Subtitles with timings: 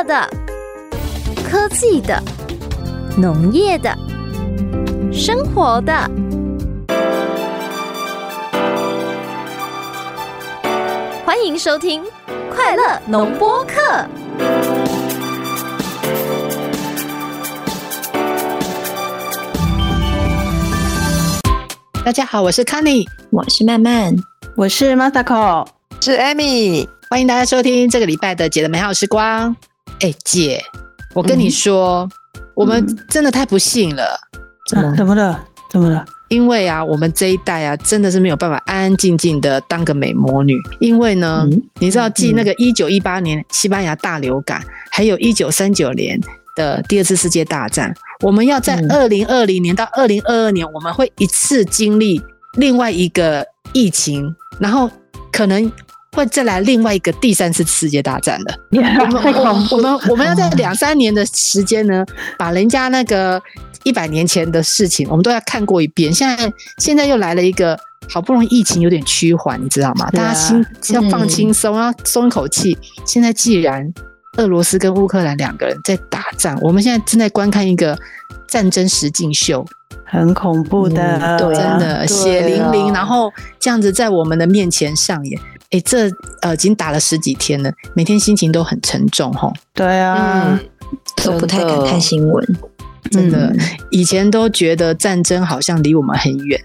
[0.00, 0.26] 乐的、
[1.46, 2.22] 科技的、
[3.18, 3.94] 农业的、
[5.12, 5.92] 生活的，
[11.22, 12.02] 欢迎收听
[12.50, 13.74] 《快乐农播课》。
[22.02, 24.16] 大家好，我是 Kenny，我是曼曼，
[24.56, 25.66] 我是 Masako，
[26.00, 29.54] 是 Amy，欢迎大家收听这个礼拜的姐的美好时光。
[30.00, 30.62] 哎，姐，
[31.14, 34.18] 我跟你说，嗯、我们真的太不幸了。
[34.68, 34.96] 怎么？
[34.96, 35.44] 怎么了？
[35.70, 36.04] 怎么了？
[36.28, 40.56] 因为啊，我们这一代啊，真的是没有办法安安静静的当个美魔女。
[40.78, 46.18] 因为呢，嗯、你知道，继那个一九一八年西班牙大流感，还有一九三九年
[46.56, 47.92] 的第二次世界大战。
[48.22, 52.22] 我们要在二零二零年到二零二二年，我们会一次经历
[52.56, 54.88] 另外一个疫情，然后
[55.32, 55.70] 可能
[56.12, 58.58] 会再来另外一个第三次世界大战的。
[59.22, 59.76] 太恐怖！
[59.76, 62.04] 我们我们要在两三年的时间呢，
[62.36, 63.40] 把人家那个
[63.84, 66.12] 一百年前的事情，我们都要看过一遍。
[66.12, 70.10] 现在现在又来了一个，好不容易疫情有点趋缓，你知道吗？
[70.10, 72.76] 大家心要放轻松，要松一口气。
[73.06, 73.92] 现在既然
[74.36, 77.96] 俄罗斯跟乌克兰两个人在打仗，我们现在正在观看一个
[78.48, 79.64] 战争实境秀，
[80.04, 85.40] 很恐怖的，嗯、对真的血淋淋，然后这样子在我们的面前上演。
[85.70, 86.10] 哎、欸，这
[86.42, 89.52] 呃已经打了十几天了，每天心情都很沉重，吼。
[89.72, 90.68] 对啊，嗯、
[91.24, 92.58] 都不太敢看新闻。
[93.10, 93.52] 真的，
[93.90, 96.60] 以前都觉得战争好像离我们很远，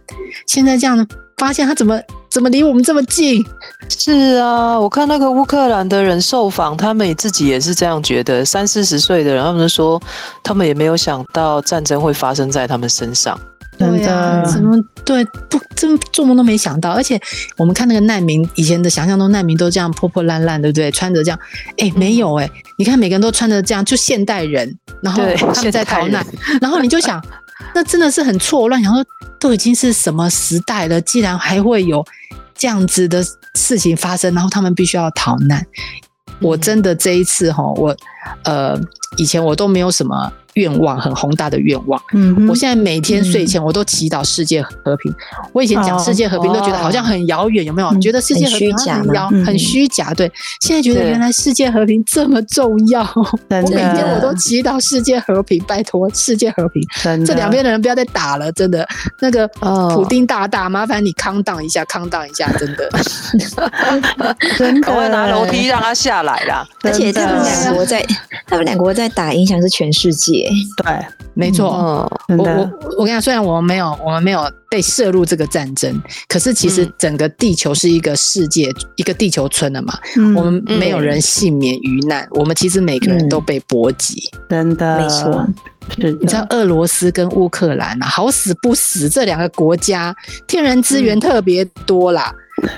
[0.45, 3.43] 现在这样发现它怎么怎么离我们这么近？
[3.89, 8.43] 是啊，我看那个乌克兰的人受访，他们自己也是这样觉得。
[8.43, 10.01] 三四十岁的人，他们说
[10.43, 13.39] 他们也没有想到战争会发生在他们身上。
[13.77, 15.59] 对呀，怎么对不？
[15.75, 16.91] 真做梦都没想到。
[16.91, 17.19] 而且
[17.57, 20.89] 我们看那个难民，以前的想象中难民都这样破破烂烂，对不对？
[20.91, 21.39] 穿着这样，
[21.77, 25.21] 哎，没有 哎，你看每个人都穿着这样，就现代人，然后
[25.53, 26.25] 他们在逃难，
[26.61, 27.21] 然后你就想，
[27.73, 28.81] 那真的是很错乱。
[28.81, 29.03] 然后
[29.39, 32.05] 都已经是什么时代了，既然还会有
[32.57, 33.23] 这样子的
[33.55, 35.65] 事情发生，然后他们必须要逃难。
[36.39, 37.95] 我真的这一次哈，我
[38.43, 38.79] 呃，
[39.17, 40.31] 以前我都没有什么。
[40.55, 45.11] 愿望很宏大的愿望，嗯，我现在每天睡前我都祈祷世界和平。
[45.11, 45.15] 嗯、
[45.51, 47.89] 我以前讲世界和平都觉得好像很遥远，有没有？
[47.89, 50.31] 嗯、觉得世界和平很遥很虚假，对。
[50.61, 53.01] 现在觉得原来世界和平这么重要，
[53.49, 56.81] 我每天我都祈祷世界和平，拜托世界和平。
[57.25, 58.87] 这两边的人不要再打了，真的。
[59.19, 62.89] 那个普丁大大，麻烦你 calm down 一下 calm down 一下，真的。
[64.57, 66.65] 真的，我拿楼梯让他下来啦。
[66.83, 68.01] 而且他们两国在，
[68.47, 70.49] 他们两国在打，影响是全世界。
[70.83, 71.67] 对，没错。
[72.29, 79.93] 我我我跟你讲，虽然我们没有我们没有被涉入这个战争，可是其实整个地球是一个世界，一个地球村了嘛。
[80.35, 84.21] 我们没有人幸免于难，我们其实每个人都被波及。
[84.49, 85.47] 真的，没错。
[85.97, 90.15] 你知道俄罗斯跟乌克兰啊，好死不死，这两个国家
[90.47, 92.33] 天然资源特别多啦，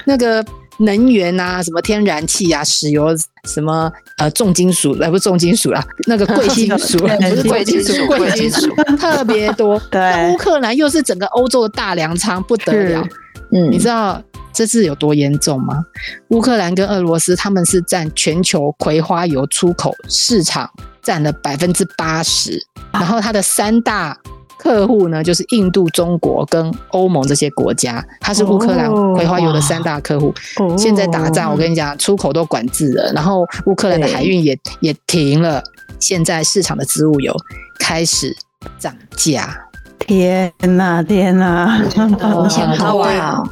[0.05, 0.43] 那个。
[0.77, 3.07] 能源啊，什么天然气啊，石油，
[3.45, 9.79] 什么呃重金属，来不是重金属啦，那个贵金属， 不是贵金属，贵金属特别多。
[9.89, 13.07] 对，乌克兰又是整个欧洲的大粮仓，不得了。
[13.51, 14.21] 嗯，你知道
[14.53, 15.83] 这次有多严重吗？
[16.29, 20.69] 乌克兰跟俄罗斯他们是占全球葵花油出口市场
[21.01, 22.59] 占了百分之八十，
[22.91, 24.17] 然后它的三大。
[24.57, 30.33] 客户呢，就是印度、中国跟欧盟这些国家，它是乌克兰葵花油的三大客户。
[30.57, 35.63] Oh, 现在打仗，我跟你讲，出口都管制了，然后乌克兰的海运也也停了。
[35.99, 37.33] 现在市场的植物油
[37.79, 38.35] 开始
[38.77, 39.57] 涨价。
[39.99, 41.81] 天哪，天呐，
[42.19, 43.43] 好想好啊！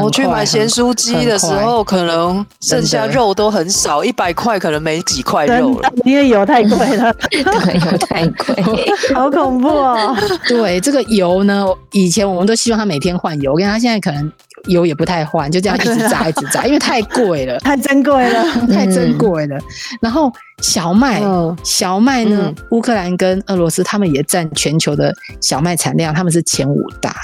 [0.00, 10.16] 我去买咸酥鸡的时候，可能剩下肉都很少，一百块可能没几块肉了，因为油太贵了， 对，油太贵， 好恐怖哦。
[10.48, 14.32] 对，这个油呢，以前我们都希望他每天换油，我跟他现在可能
[14.66, 19.58] 油也不太换，就这样一直炸一直炸，因为太贵了，太珍贵了，太珍贵了。
[20.00, 20.30] 然后
[20.60, 21.22] 小麦，
[21.62, 27.14] 小麦呢，乌克兰跟俄罗斯他们也占全球的小麦产量，他们是前五大。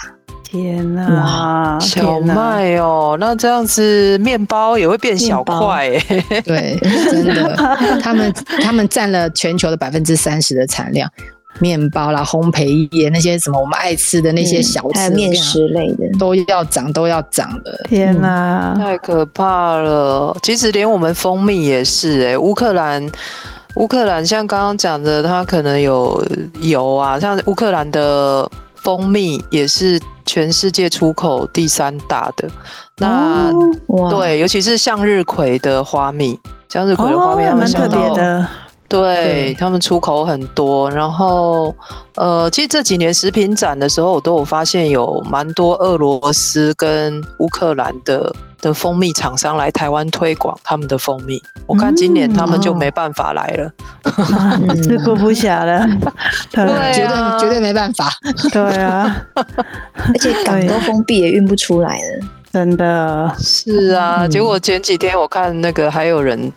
[0.55, 6.79] 天呐，哇，小麦哦，那这样子面包也会变小块哎，对，
[7.11, 7.57] 真的，
[8.01, 11.11] 他们他们占了全球的百分之三十的产量，
[11.59, 16.09] 面包啦、烘焙业那些什么我们爱吃的那些小吃、面食类的。
[16.21, 17.77] 都要涨，都要涨的。
[17.89, 20.37] 天呐，太可怕了！
[20.41, 23.05] 其实连我们蜂蜜也是哎，乌克兰，
[23.75, 26.25] 乌克兰像刚刚讲的，它可能有
[26.61, 28.49] 油啊，像乌克兰的
[28.85, 30.01] 蜂蜜也是。
[30.27, 32.49] 全世界出口第三大的，
[32.97, 33.53] 那、
[33.89, 36.41] 哦、对，尤其是向日葵的花蜜，
[36.71, 38.49] 向日葵的花蜜，蛮特别的。
[38.89, 41.75] 对他们出口很多，然后
[42.15, 48.35] 呃，其实这几年食品展的时候，我都有发现有蛮多俄罗斯跟乌克兰的
[48.65, 51.41] 的蜂蜜厂商来台湾推广他们的蜂蜜。
[51.67, 53.71] 我看今年他们就没办法来了，
[54.83, 55.87] 是顾不暇了，
[56.51, 58.11] 对啊，绝对绝对没办法。
[58.51, 62.27] 对啊，而且港都封闭，也运不出来了。
[62.51, 66.51] 真的是啊，嗯，结果前几天我看那个还有人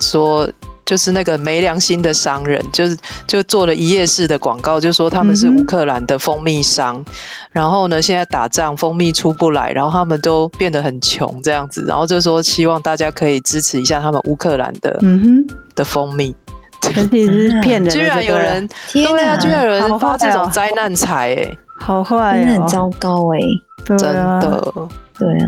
[0.00, 0.48] 说。
[0.90, 7.04] 就是那个没良心的商人，就是就做了一夜式的广告，就说他们是乌克兰的蜂蜜商，嗯、
[7.52, 16.34] 然后呢，现在打仗，蜂蜜出不来，然后他们都变得很穷这样子，然后就说希望大家可以支持一下他们乌克兰的，嗯哼，的蜂蜜。
[16.80, 23.38] 其实是骗人的， 居然有人，对啊，居然有人发这种灾难财，哎，好坏，真的很糟糕，哎，
[23.84, 25.46] 真的，对啊，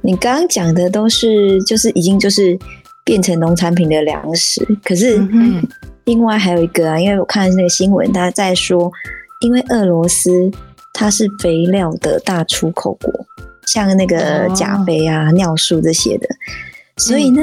[0.00, 2.58] 你刚刚讲的都是，就是已经就是。
[3.04, 5.20] 变成农产品的粮食，可是
[6.04, 8.90] 另外还有一个啊，因为我看那个新闻，他在说，
[9.40, 10.50] 因为俄罗斯
[10.92, 13.12] 它是肥料的大出口国，
[13.66, 16.28] 像那个钾肥啊、尿素这些的，
[16.96, 17.42] 所以呢，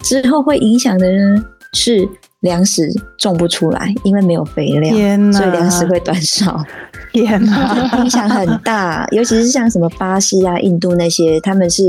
[0.00, 2.08] 之后会影响的呢是
[2.40, 2.88] 粮食
[3.18, 4.92] 种不出来，因为没有肥料，
[5.32, 6.64] 所以粮食会短少。
[7.12, 11.82] 天哪， 影响很大，尤其是像什么巴西啊、印度那些，他们是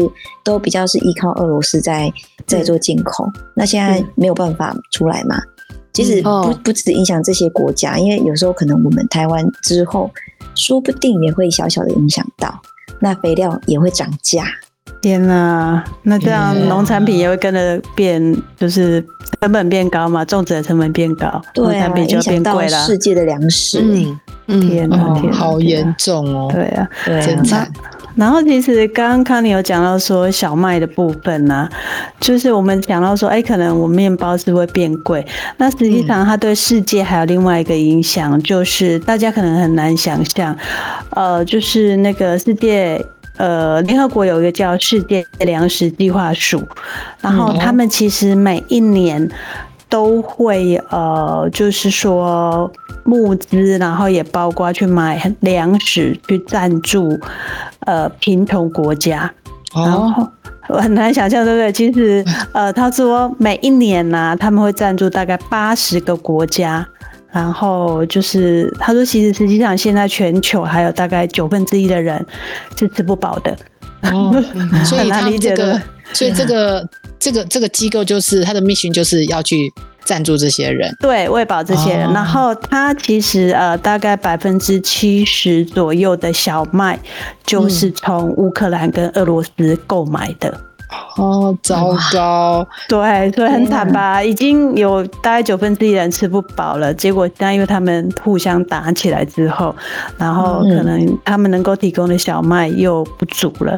[0.44, 2.12] 都比较是依靠俄罗斯在
[2.48, 3.28] 在做进口。
[3.54, 5.40] 那现在没有办法出来嘛？
[5.94, 10.10] 其实不不只影响这些国家，因为有时候可能我们台湾之后，
[10.56, 12.60] 说不定也会小小的影响到，
[13.00, 14.46] 那肥料也会涨价。
[15.01, 19.04] 天呐，那这样农产品也会跟着变，就是
[19.42, 20.25] 成本变高嘛？
[20.25, 22.63] 种植的成本变高，农产品就变贵了。
[22.63, 23.81] 影响到世界的粮食。
[23.81, 24.18] 嗯
[24.60, 26.50] 天呐，天，好严重哦！
[26.51, 27.68] 对啊，对啊。
[28.16, 31.69] 然后其实刚刚康妮有讲到说小麦的部分呢、啊，
[32.19, 35.24] 就是我们讲到说，哎，可能我们面包是会变贵。
[35.57, 40.57] 那实际上它对世界还有另外一个影响，就是大家可能很难想象，
[41.12, 43.06] 呃，就是那个世界，
[43.39, 46.62] 呃，联合国有一个叫世界粮食计划署，
[47.19, 49.27] 然后他们其实每一年。
[49.91, 52.71] 都会呃，就是说
[53.03, 57.19] 募资，然后也包括去买粮食，去赞助
[57.88, 59.33] 呃贫穷国家。
[59.74, 60.27] 然后
[60.68, 61.71] 我很难想象，对不对？
[61.71, 66.88] 其实呃，他说每一年呢、啊，他们会赞助大概八十个国家。
[67.31, 72.26] 然后就是他说，其实实际上现在全球还有大概九分之一的人
[72.78, 73.56] 是吃不饱的。
[74.04, 74.34] 哦，
[74.86, 75.81] 所以他理解的。
[76.12, 76.84] 所以这个
[77.20, 79.72] 这个这个机构就是他的 mission 就是要去
[80.04, 82.08] 赞助这些人，对，喂饱这些人。
[82.08, 87.00] 哦、然后他其实呃大概百分之七十左右的小麦
[87.46, 90.60] 就是从乌克兰跟俄罗斯购买的。
[91.18, 94.24] 哦，糟糕，对，所以很惨吧？
[94.24, 96.94] 已经有大概九分之一人吃不饱了。
[96.94, 99.75] 结果现在因为他们互相打起来之后，
[100.18, 103.77] 然后可能他们能够提供的小麦又不足了，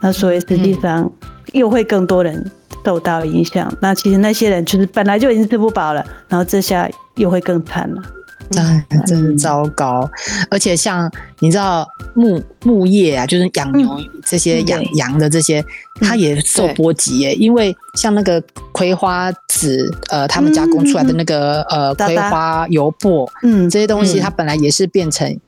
[0.00, 1.10] 那所以实际上。
[1.54, 2.52] 又会更多人
[2.84, 8.02] 受到影响，那其实那些人就是本来就已经吃不饱了，然后这下又会更惨了。
[8.50, 10.08] 真真是糟糕，
[10.50, 11.10] 而且像
[11.40, 13.88] 你知道牧牧业啊，就是养牛
[14.24, 15.64] 这些养羊的这些，
[16.00, 17.34] 它也受波及耶。
[17.34, 18.42] 因为像那个
[18.72, 25.38] 葵花籽，呃，他们加工出来的那个呃葵花油粕，嗯，这些东西它本来也是变成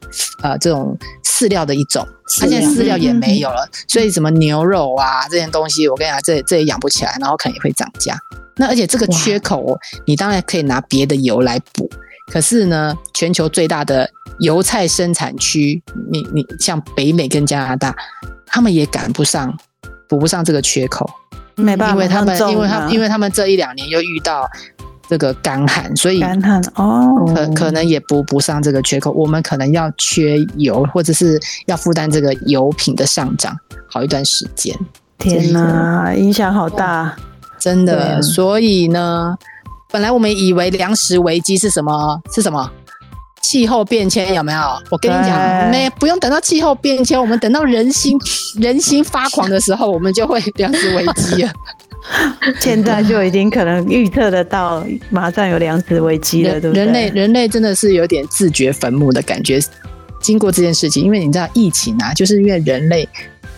[0.43, 2.07] 呃这种饲料的一种，
[2.41, 8.17] 它现在饲料也没有了，所以什么牛肉啊这些东西，我跟你讲，这这也养不起来，然后可能也会涨价。
[8.57, 11.89] 那而且这个缺口，你当然可以拿别的油来补。
[12.31, 14.09] 可是呢，全球最大的
[14.39, 17.95] 油菜生产区，你你像北美跟加拿大，
[18.47, 19.53] 他们也赶不上，
[20.09, 21.11] 补不上这个缺口，
[21.57, 24.49] 没办法，因为他们因为他们因为他们这一两年又遇到
[25.09, 33.57] 这个干旱，所以干旱哦，可可能也补不上这个缺口，我们可能要缺油，或者是要负担这个油品的上涨
[33.89, 34.73] 好一段时间。
[35.19, 37.17] 天哪，影响好大，
[37.59, 39.37] 真的，所以呢。
[39.91, 42.21] 本来我们以为粮食危机是什么？
[42.33, 42.71] 是什么？
[43.43, 44.61] 气候变迁有没有？
[44.91, 48.17] 我跟你讲，没不用等到气候变迁，我们等到人心
[48.61, 51.53] 人心发狂的时候，我们就会粮食危机了。
[52.61, 56.85] 现在就已经可能预测得到，马上有粮食危机了，对不对？
[56.85, 59.59] 人类人类真的是有点自掘坟墓的感觉。
[60.21, 63.09] 经过这件事情，因为你知道疫情啊，就是因为人类，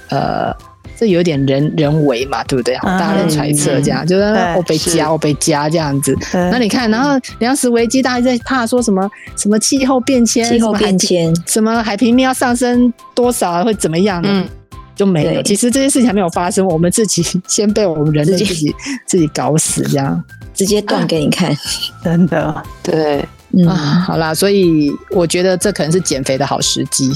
[0.09, 0.55] 呃。
[1.03, 2.77] 这有点人人为嘛，对不对？
[2.77, 4.23] 大家在揣测这样，嗯、就是
[4.57, 6.17] 我被加我被加这样子。
[6.33, 9.11] 那你看，然后粮食危机，大家在怕说什么？
[9.37, 10.49] 什么气候变迁？
[10.49, 11.35] 气候变迁？
[11.45, 14.29] 什么海平面要上升多少会怎么样呢？
[14.31, 14.49] 嗯，
[14.95, 15.43] 就没了。
[15.43, 18.73] 其实这些事情还没有发生，我们自己先被我们人类自己
[19.05, 20.23] 自己搞死，这样
[20.55, 21.53] 直接断给你看，
[22.05, 24.05] 真的，对，嗯，啊。
[24.07, 27.13] 好啦，所以我觉得这可能是减肥的好时机。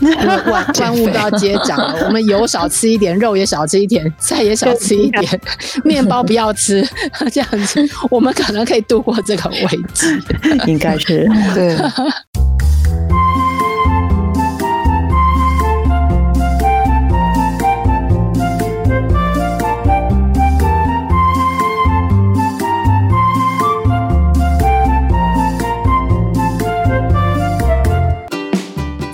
[0.00, 5.40] 万 万物都要接涨了，我们油少吃一点，肉也少吃一点，菜也少吃一点，
[5.84, 6.86] 面包不要吃，
[7.32, 10.06] 这样子我们可能可以度过这个危机。
[10.66, 11.76] 应该是对。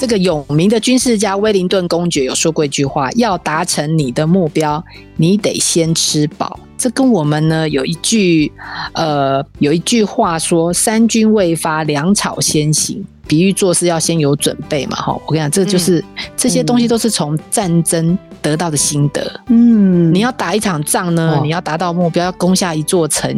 [0.07, 4.81] 这个有名的军事家威灵顿公爵有说过一句话：要达成你的目标，
[5.17, 6.61] 你得先吃饱。
[6.79, 8.53] 这跟我们呢有一句
[8.93, 13.05] 呃有一句话说：三军未发，粮草先行。
[13.27, 14.97] 比喻做事要先有准备嘛。
[14.97, 16.05] 哈，我跟你讲，这就是、嗯、
[16.37, 19.29] 这些东西都是从战争得到的心得。
[19.49, 23.29] 嗯，你要打一场仗呢，哦、你要达到目标，要攻下一座城，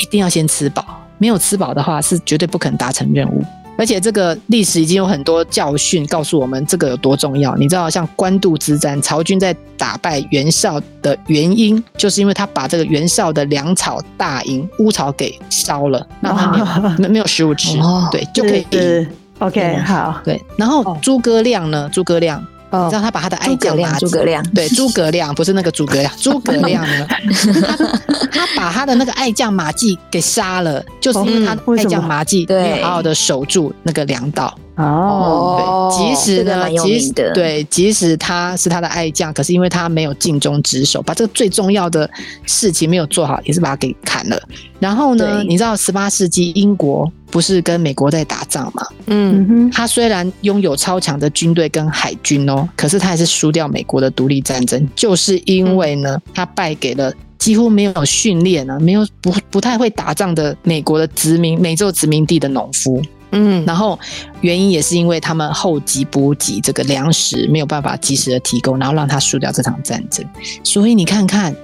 [0.00, 0.82] 一定要先吃饱。
[1.18, 3.44] 没有吃饱的话，是绝对不可能达成任务。
[3.78, 7.56] 而且这个历史已经有很多教训告诉我们，这个有多重要。
[7.56, 19.08] 你知道，像官渡之战，曹军在打败袁绍的原因，就是因为他把这个袁绍的粮草大营乌巢给烧了，让他没有、哦、没有食物吃，哦、对，就可以赢。
[19.38, 20.40] OK，好，对。
[20.56, 21.88] 然后诸葛亮呢？
[21.92, 22.44] 诸葛亮。
[22.72, 26.84] 你知道他把他的爱将麻子，诸葛亮，对，诸葛亮不是那个诸葛亮， 诸葛亮。
[26.86, 27.06] 呢，
[27.66, 27.76] 他
[28.32, 34.56] 他把他的那个爱将马季给杀了，就是因为他爱将马季没有好好的守住那个粮道。
[34.76, 42.08] 哦，对，即使呢，即使对，即使他是他的爱将，可是因为他没有尽忠职守，把这个最重要的
[42.46, 44.42] 事情没有做好，也是把他给砍了。
[44.78, 48.86] 然后呢，你知道十八世纪英国不是跟美国在打仗吗？
[49.06, 63.02] 嗯哼，他虽然拥有超强的军队跟海军哦，可是他还是输掉美国的独立战争，就是因为呢，他败给了几乎没有训练啊，没有不不太会打仗的美国的殖民美洲殖民地的农夫。
[63.32, 63.98] 嗯，然后
[64.40, 70.24] 原因也是因为他们后继补给，这个粮食没有办法及时的提供，然后让他输掉这场战争。
[70.62, 71.54] 所以你看看。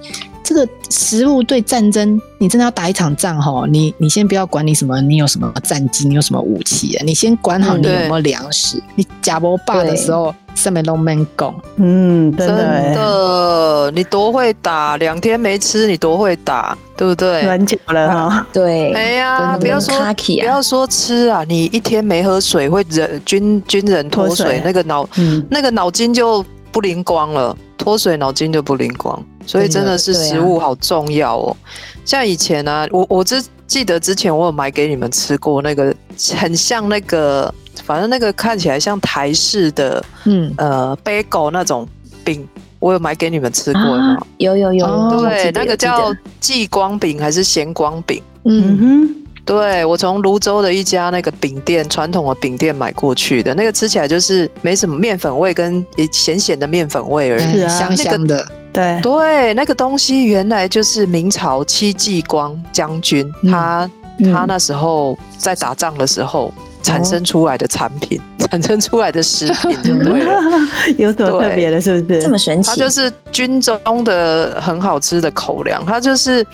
[0.49, 8.79] 这个食物对战争，你真的要打一场仗哈，你你先不要管你什么，你有什么战机，你有什么武器啊，你先管好你有没有粮食。
[8.79, 11.53] 嗯、你假不霸的时候，上面都没讲。
[11.75, 17.43] 嗯，真的，你多会打，两天没吃，你多会打，对不对？
[17.43, 18.47] 很久了哈。
[18.51, 18.91] 对。
[18.93, 29.23] 哎呀，不要说不要说吃啊，你一天没喝水，会人军军人脱水，脱水那个脑、嗯、那个脑筋就不灵光了，脱水脑筋就不灵光。
[29.49, 31.57] 所以真的是食物好重要哦，
[32.05, 35.91] 像以前呢、啊，我我只记得之前我有买给你们吃过那个
[36.37, 37.51] 很像那个，
[37.83, 41.87] 反正那个看起来像台式的，嗯呃，bagel 那种
[42.23, 44.17] 饼，我有买给你们吃过吗？
[44.19, 48.21] 啊、有有有，对，那个叫继光饼还是咸光饼？
[48.43, 49.15] 嗯哼。
[49.45, 58.47] 对，我从泸州的一家那个饼店，传统的饼店买过去的，那个吃起来就是没什么面粉味，跟咸咸的面粉味而已，是啊，香香的。
[58.71, 70.19] 对对，那个东西原来就是明朝戚继光将军，他、嗯、他那时候在打仗的时候产生出来的产品，哦、 产生出来的食品， 对不对？
[70.97, 72.21] 有什么特别的，是不是？
[72.21, 72.69] 这么神奇？
[72.69, 76.45] 它就是军中的很好吃的口粮，它就是。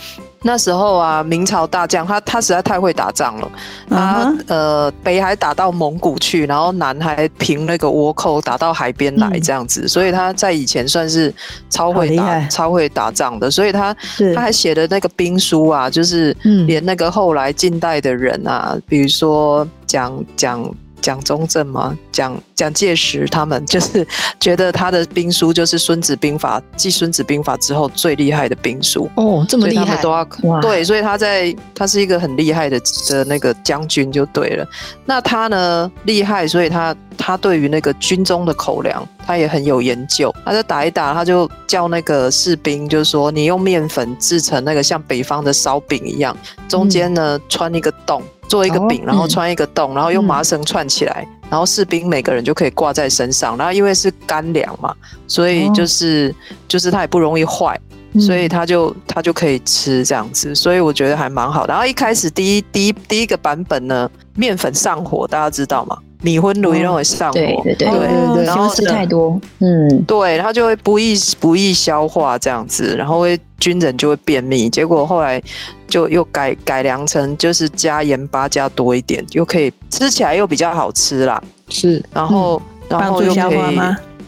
[0.47, 3.51] 那时候啊，明朝大将他他实在太会打仗了，
[3.89, 4.43] 他、uh huh.
[4.47, 11.33] 呃北还打到蒙古去，然后南还平那个倭寇打到海边来这样子，嗯、所以他在以前算是
[11.67, 16.31] 超会打超会打仗的，所以他是他还写的那个兵书啊，就是
[16.67, 20.63] 连那个后来近代的人啊，嗯、比如说讲讲。
[21.05, 21.95] 蒋中正吗？
[22.11, 24.07] 蒋蒋介石他们就是
[24.39, 34.67] 觉得他的兵书就是《孙子兵法》继《孙子兵法》之后最厉害的兵书哦，这么厉害，都要哇对，所以他在他是一个很厉害的的那个将军就对了。
[35.05, 40.33] 那他呢厉害，所以他他对于那个军中的口粮他也很有研究。
[40.43, 46.35] 他就打一打，他就叫那个士兵，就是说你用面粉制成那个像北方的烧饼一样，
[46.67, 48.23] 中间呢、嗯、穿一个洞。
[48.47, 53.57] 做一个饼，然后穿一个洞，然后用麻绳串起来，然后士兵每个人就可以挂在身上。
[53.57, 54.93] 然后因为是干粮嘛，
[55.27, 56.33] 所以就是
[56.67, 57.79] 就是它也不容易坏，
[58.19, 60.53] 所以它就它就可以吃这样子。
[60.55, 61.73] 所以我觉得还蛮好的。
[61.73, 65.97] 然后一开始第一第一第一个版本呢，面粉上火，大家知道吗？
[66.25, 74.67] 米婚容易容易上火，对对对对，然后吃太多，嗯，对，它就会不易不易消化这样子，然后会军人就会便秘。
[74.67, 75.39] 结果后来
[75.87, 81.39] 就又改改良成就是加盐巴加多一点，又可以吃起来又比较好吃啦。
[81.69, 83.79] 是，然后然后又可以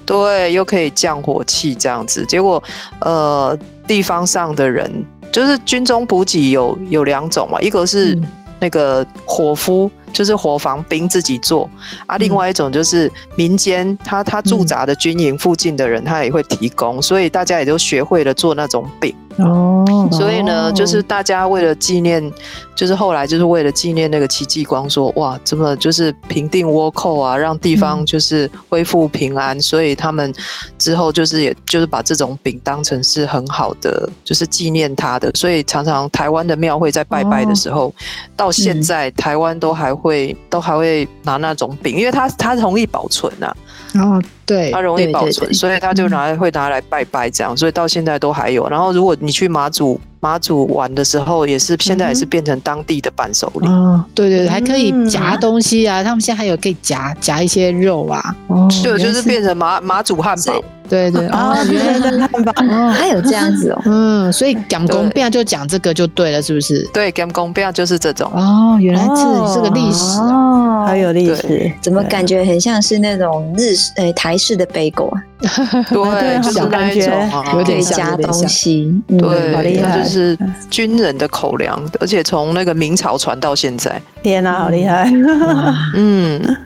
[0.06, 2.24] 对，又可以降火气这样子。
[2.27, 2.63] 结果，
[3.01, 8.16] 呃，地方上的人就是军中补给有有两种嘛，一个是
[8.60, 9.89] 那个伙夫。
[10.17, 11.69] 就是伙房兵自己做
[12.07, 19.15] 啊，另外一种就是民间他他驻扎的军营附近的人，他也会提供，所以大家也都学会了做那种饼。
[19.38, 22.32] 哦，所以呢，就是大家为了纪念，
[22.75, 30.34] 就是后来就是为了纪念那个戚继光，说哇，这么就是平定倭寇啊，让地方就是恢复平安，所以他们
[30.77, 37.94] 之后就是也就是把这种饼当成是很好的，就是纪念他的，所以常常台湾的庙会在拜拜的时候，
[38.36, 43.56] 到现在台湾都还会都还会拿那种饼，因为它它容易保存啊。
[43.96, 48.67] 哦，对，它容易保存，所以他就拿来会拿来拜拜这样，所以到现在都还有。
[48.69, 53.67] 然后如果你去马祖马祖玩的时候，也是现在也是变成当地的伴手礼。
[53.67, 58.36] 哦，对对对，还可以夹东西啊，他们现在还有可以夹夹一些肉啊。
[58.48, 60.62] 哦，就就是变成马马祖汉堡。
[60.89, 63.81] 对对 哦，原来是汉堡哦，还有这样子哦。
[63.86, 66.81] 嗯，所以讲公变就讲这个就对了，是不是？
[66.93, 68.31] 对，讲公变就是这种。
[68.34, 71.72] 哦，原来这是个历史哦，还有历史。
[71.82, 75.12] 怎么感觉很像是那种日式诶台式的贝果
[75.44, 75.86] 啊？
[75.89, 78.94] 对，就是感觉有点加东西。
[79.08, 80.38] 对，好厉害，就是
[80.70, 84.01] 军人的口粮，而且从那个明朝传到现在。
[84.24, 85.12] 天哪，好厉害！
[85.96, 86.41] 嗯。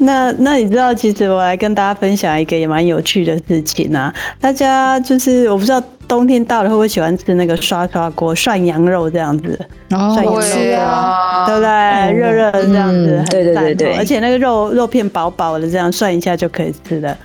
[0.00, 4.14] 那那你知道，其实我来跟大家分享一个也蛮有趣的事情啊。
[4.40, 9.58] 大家就是我不知道冬天到了会不会喜欢吃那个刷刷锅涮羊肉这样子，
[9.90, 12.12] 哦，涮羊肉啊，对不对？
[12.18, 17.16] 热热的这样子，对对对对，而且那个肉肉片薄薄的，这样涮一下就可以吃了。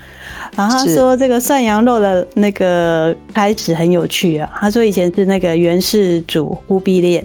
[0.55, 4.47] 然后他说这个涮羊肉的那个开始很有趣啊。
[4.59, 7.23] 他说以前是那个元世祖忽必烈，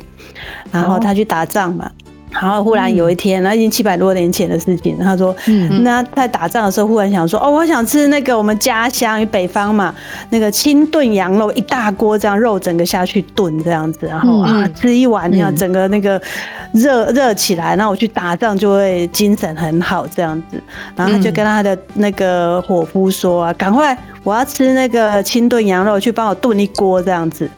[0.73, 1.91] 然后他去打仗嘛。
[2.31, 4.99] 然后忽然有一天，那已经七百多年前的事情。
[4.99, 9.95] 他说，嗯，那在打仗的时候，忽然想说，哦，我想吃那个我们家乡，北方嘛，
[10.31, 16.21] 那个清炖羊肉，一大锅这样肉整个下去炖这样子，然后啊吃一碗，你看整个那个
[16.73, 20.63] 热热起来，那我去打仗就会精神很好这样子。
[20.95, 23.97] 然后他就跟他的那个伙夫说啊，赶快。
[24.23, 27.49] 我要吃那个清炖羊肉，去帮我炖一锅这样子。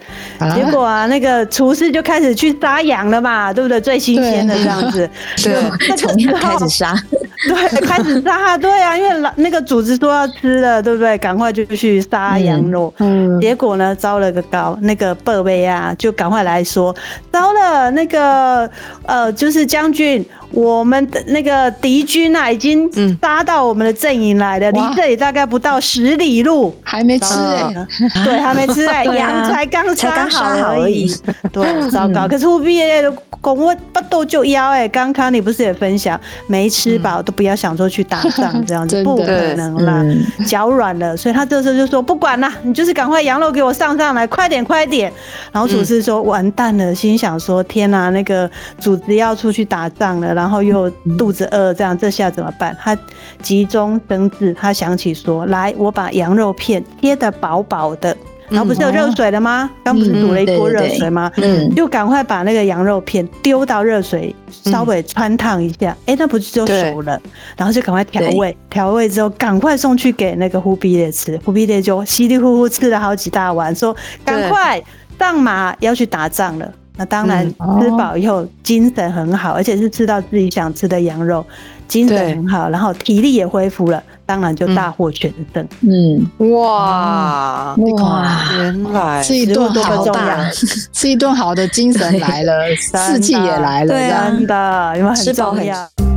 [0.55, 3.81] 结果啊，那个厨师就开始去杀羊了嘛，对不对？
[3.81, 5.09] 最新鲜的这样子，
[5.43, 5.55] 对，
[5.97, 6.95] 从那开始杀，
[7.49, 11.17] 对，开始杀，对啊，因为老那个主子说要吃了，对不对？
[11.19, 12.93] 赶快就去杀羊肉。
[12.99, 16.95] 嗯，结果呢，招了个高，那个贝贝啊，就赶快来说，
[17.33, 18.71] 招了那个
[19.07, 20.25] 呃，就是将军。
[20.53, 27.87] 我们的那个敌军啊，已经杀到我们的阵营来了，离这里大概不到十里路，还没吃哎，
[28.25, 31.13] 对，还没吃哎， 羊才刚杀好而已，
[31.53, 32.27] 对，糟糕。
[32.27, 40.05] 可是忽必烈的公我不斗就腰哎，刚刚你不是也分享，没吃饱都不要想说去打仗这样子，不可能啦，
[40.47, 45.13] 脚软了，所以他这时候就说不管了，你就是赶快羊肉给我上上来，快点快点。
[45.53, 50.35] 然后主事说完蛋了，心想说天哪，那个主子要出去打仗了。
[50.35, 52.77] 然后又肚子饿，这样这下怎么办？
[52.81, 52.97] 他
[53.43, 58.17] 急中生智，他想起说：“来，我把羊肉片切得薄薄的，
[58.51, 59.71] 然后不是有热水的吗？
[59.85, 61.31] 刚不是煮了一锅热水吗？
[61.37, 67.21] 嗯，就赶快把那个羊肉片丢到热水，稍微穿烫一下，哎，那不是就熟了？
[67.57, 71.39] 然后就赶快调味，调味之后赶快送去给那个忽必烈吃。
[71.45, 74.83] 忽必烈就稀里呼呼吃了好几大碗，说：赶快
[75.19, 77.49] 上马，要去打仗了。”那当然，
[77.81, 81.43] 吃饱以后精神很好，而且是吃到自己想吃的羊肉，
[81.89, 85.67] 精神很好，然后体力也恢复了，当然就大获全胜。
[85.81, 90.51] 嗯，哇哇，原来吃一顿好大，
[90.93, 96.10] 吃一顿好的精神来了， 士气也来了，真的，因为很重要。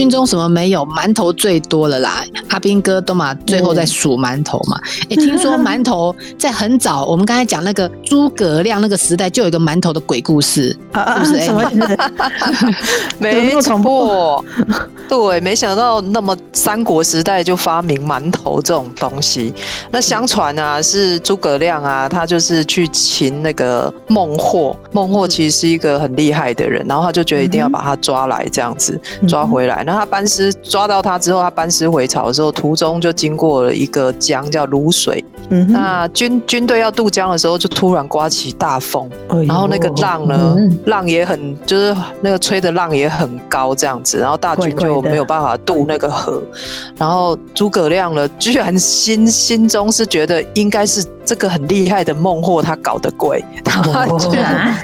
[0.00, 0.80] 军中什么没有？
[0.86, 2.24] 馒头最多了啦！
[2.50, 4.78] 阿兵哥都嘛最后在数馒头嘛。
[5.04, 11.40] 哎、嗯欸，听说馒头在很早，我们刚才讲那个诸葛亮那个时代就有一个馒头的鬼故事， 是不是？
[11.40, 11.70] 什么？
[13.18, 14.44] 没错，
[15.08, 19.52] 对，没想到那么三国时代就发明馒头这种东西。
[19.90, 24.76] 那相传啊，是诸葛亮啊，他就是去擒那个孟获。
[24.92, 29.82] 孟获其实是一个很厉害的人，然后他就觉得一定要把他抓来，这样子抓回来。
[29.84, 35.24] 那他班师抓到他之后，他班师回朝的时候，途中就经过了一个江叫泸水。
[35.48, 39.10] 嗯，那军军队要渡江的时候，就突然刮起大风，
[39.48, 46.40] 然后那个浪呢，浪也很，就是那个吹的浪也很高，这样子，然后大军就没有办法渡那个河，
[46.96, 51.04] 然后诸葛亮呢，居然心心中是觉得应该是。
[51.30, 54.32] 这个很厉害的孟获，他搞的鬼，他就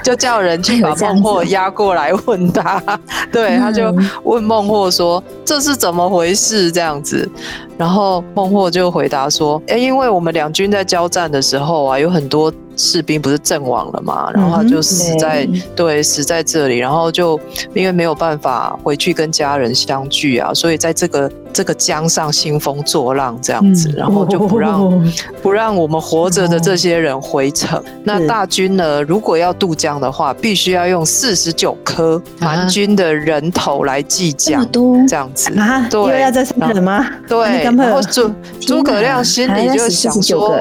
[0.01, 2.81] 就叫人去把孟获押过来问他，
[3.33, 7.29] 对，他就问孟获说：“这是怎么回事？”这样子，
[7.77, 17.39] 然后孟获就回答说：“哎，因为我们两军在交战的时候啊，有很多。”士兵不是阵亡了嘛，然后他就死在、嗯、对死在这里，然后就
[17.73, 25.03] 因为没有办法回去跟家人相聚啊，所以在这个这个江上兴风作浪这样子，嗯、然后就不让、哦、
[25.41, 27.79] 不让我们活着的这些人回城。
[27.79, 34.63] 哦、那大军呢，如果要渡江的话，必须要用四十九颗蛮军的人头来计江，
[35.07, 35.87] 这样子啊？
[35.89, 37.05] 对，要在杀人吗？
[37.27, 40.55] 对，然后诸诸葛亮心里就想说。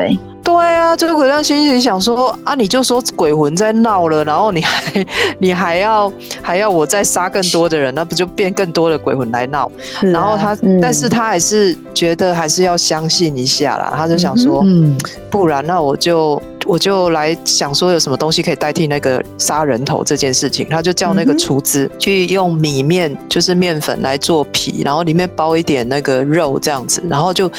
[0.47, 5.07] 对啊，诸葛亮心里想说啊，你就说鬼魂在闹了，然后你还
[5.41, 9.67] 你还要还要我再杀更多的人，那不就变更多的鬼魂来闹？
[9.67, 14.97] 啊、然后他，嗯、但是他还是觉得还是要相信一下啦，他就想说，嗯、
[15.29, 16.41] 不然那我就。
[16.67, 27.51] 我就来想说有什么东西可以代替那个杀人头这件事情，他就叫那个厨子去用米面，就是面粉来做皮，然后里面包一点那个肉这样子，然后就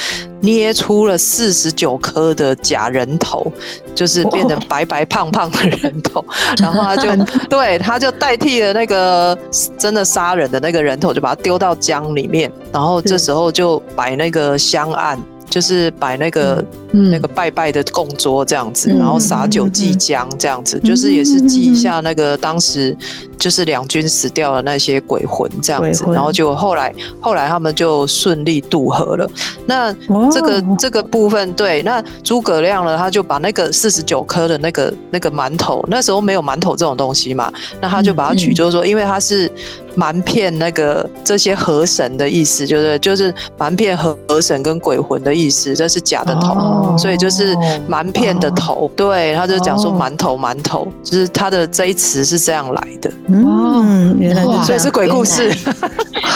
[0.41, 3.51] 捏出了四十九颗的假人头，
[3.95, 6.23] 就是变成白白胖胖的人头，
[6.57, 9.37] 然后他就对，他就代替了那个
[9.77, 15.17] 真的杀人的那个人头，就把它丢到江里面，然后这时候就摆那个香案。
[15.49, 22.95] 就是摆那个、嗯、那个拜拜的供桌这样子，嗯、然后洒酒祭江这样子，嗯、就是也是祭一下那个当时
[23.37, 29.29] 就是两军死掉的那些鬼魂这样子，然后就后来后来他们就顺利渡河了。
[29.65, 29.93] 那
[30.31, 39.51] 这个、哦、这个部分对，那诸葛亮呢，他就把那个四十九颗的那个那个馒头，那时候没有馒头这种东西嘛，那他就把它取，就是说，因为他是。
[39.97, 48.89] 瞒骗那个这些河神的意思，就是就是瞒骗河河神跟鬼魂的意思，这是假的头，哦、所以就是瞒骗的头。
[48.95, 53.11] 对，他就讲说馒头馒头，就是他的这一词是这样来的。
[53.27, 55.53] 嗯，原来所以是鬼故事，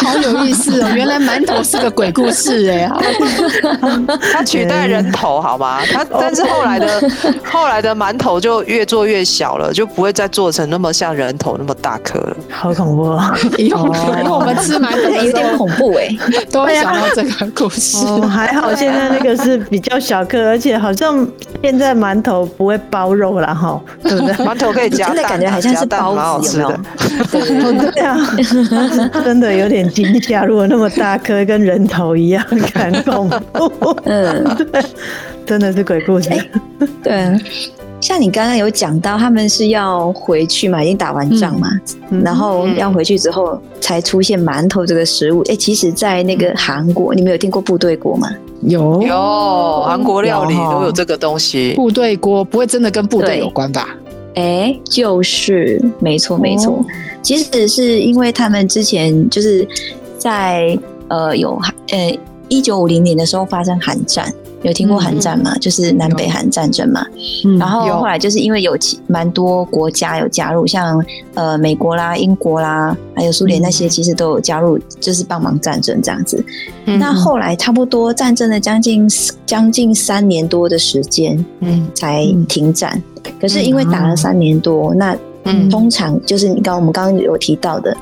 [0.04, 0.90] 好有意思哦！
[0.96, 2.90] 原来馒头是个鬼故事哎，
[4.34, 5.80] 他取代人头好吗？
[5.92, 7.02] 他但是后来的
[7.44, 12.36] 后来的馒头就越做越小了，就不会再做成那么像人头那么大颗了。
[12.50, 13.22] 好恐怖哦！
[13.58, 16.10] 有可能我们吃馒头有点恐怖哎，
[16.52, 17.98] 都会想到这个故事。
[18.06, 21.28] 哦，还好现在那个是比较小颗，而且好像
[21.62, 24.34] 现在馒头不会包肉了哈，对不对？
[24.46, 27.92] 馒头可以夹蛋，现在感觉好像是包子，有没有？
[27.92, 28.18] 对啊，
[29.24, 30.46] 真的有点惊吓。
[30.46, 33.96] 如果那么大颗，跟人头一样，很恐怖。
[34.06, 34.84] 嗯，对，
[35.46, 36.30] 真的是鬼故事。
[37.04, 37.40] 对。
[38.00, 41.70] 像你刚刚有讲到，他们是要回去嘛，已经打完仗嘛，
[42.10, 45.42] 嗯、然后要回去之后才出现馒头这个食物。
[45.42, 48.28] 哎、欸，其实，在那个韩国，你们有听过部队锅吗？
[48.62, 51.76] 有有，韩国料理都有这个东西。
[51.76, 53.90] 部队锅不会真的跟部队有关吧？
[54.36, 56.74] 哎、欸，就是，没错没错。
[56.74, 56.86] 哦、
[57.22, 59.68] 其实是因为他们之前就是
[60.18, 61.60] 在呃有
[61.92, 64.34] 呃一九五零年的时候发生韩战。
[64.64, 65.54] 有听过韩战吗？
[65.56, 67.04] 嗯、就是南北韩战争嘛。
[67.46, 76.46] 嗯、然后后来就是因为有蛮多国家有加入，像呃美国啦、英国啦，还有苏联那些，其实都有加入，就是帮忙战争这样子。
[76.86, 79.10] 嗯、那后来差不多战争了将近
[79.48, 82.94] 将近三年多的时间，嗯，才停战。
[82.96, 85.18] 嗯、可是因为打了三年多，嗯、那
[85.70, 87.96] 通常就是你刚我们刚刚有提到的。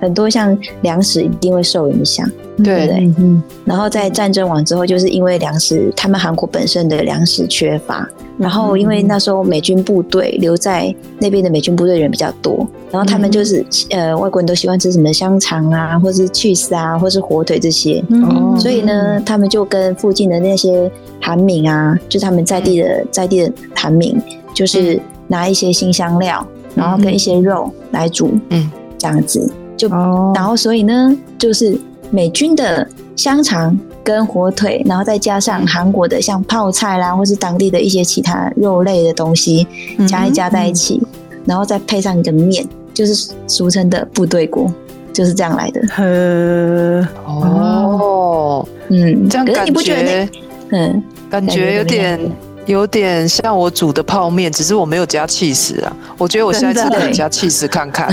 [0.00, 2.24] 很多像粮食一定会受影响，
[2.58, 3.12] 对不对？
[3.18, 3.42] 嗯。
[3.64, 18.56] 然后在战争完之后，就是因为粮食，他们韩国本身的粮食缺乏，然后因为那时候美军部队留在那边的美军部队人比较多，然后他们就是呃外国人都喜欢吃什么香肠啊，或是 cheese 啊，或是火腿这些，嗯。
[18.56, 20.88] 所以呢，他们就跟附近的那些
[21.20, 24.16] 韩民啊，就他们在地的在地的韩民，
[24.58, 26.44] 就是拿一些新香料，
[26.74, 28.68] 然后跟一些肉来煮，嗯，
[28.98, 29.48] 这样子。
[29.76, 29.88] 就
[30.34, 31.78] 然后所以呢，就是
[32.10, 39.64] 美军的香肠跟火腿，然后再加上韩国的像泡菜啦，或是当地的一些其他肉类的东西，
[40.08, 41.00] 加一加在一起，
[41.44, 44.68] 然后再配上一个面，就是俗称的部队锅，
[45.12, 45.80] 就是这样来的。
[45.90, 47.08] 呵。
[47.24, 50.28] 哦，嗯，这样感觉，你不觉得？
[50.70, 52.18] 嗯，感觉有点。
[52.68, 55.96] 有点像我煮的泡面，只是我没有加起司啊。
[56.18, 58.12] 我觉得我下次可以加起司看看。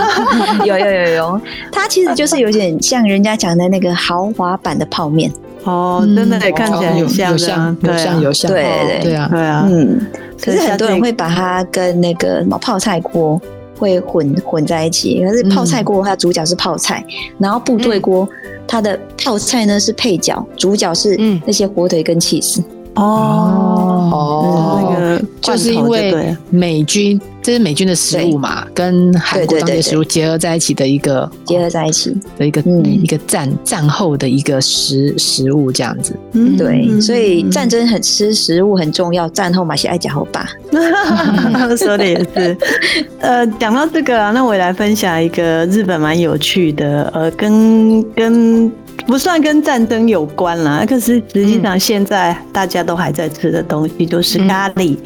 [0.66, 1.40] 有有有有，
[1.72, 5.32] 它其实就是有点像人家讲的那个豪华版的泡面。
[5.64, 10.06] 哦，真的也看起来很像，有像，有像，有像，对对对啊，对啊，嗯。
[10.38, 13.40] 可是很多人会把它跟那个什么泡菜锅
[13.78, 15.24] 会混混在一起。
[15.24, 17.02] 可是泡菜锅它主角是泡菜，
[17.38, 18.28] 然后部队锅
[18.68, 22.62] 它的泡菜呢是配角，主角是那些火腿跟起司。
[22.96, 36.16] 哦哦，那个就是因为美军，这是美军的食物嘛，跟韩国当地食物结合在一起的一个结合在一起的一个一个战战后的一个食食物这样子。
[36.32, 40.48] 嗯，对，所以战争很吃食物很重要，战后马西爱讲后吧？
[41.76, 42.56] 说的也是。
[43.20, 48.72] 呃，讲到这个啊，那我也来分享一个日本蛮有趣的，呃，跟跟。
[49.06, 54.96] 不算跟战争有关啦，可是实际上现在大家都还在吃的东西就是咖喱，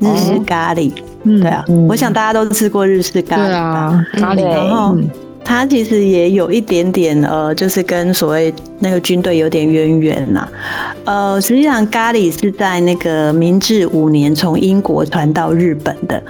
[0.00, 0.92] 嗯、日式咖喱。
[1.24, 3.46] 嗯，对啊，嗯、我想大家都吃过日式咖喱。
[3.46, 4.42] 对啊，咖喱。
[4.44, 4.96] 然后
[5.44, 10.48] 它其实也有一点点呃，就是跟所谓那个军队有点渊源呐。
[11.04, 16.22] 呃，实际上咖喱是在那个明治五年从英国传到日本的。